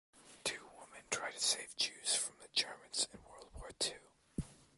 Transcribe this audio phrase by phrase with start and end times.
[0.43, 4.01] Two women try to save Jews from the Germans in World War Two.